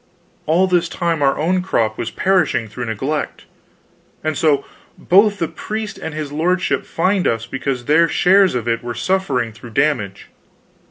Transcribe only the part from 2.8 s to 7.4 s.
neglect; and so both the priest and his lordship fined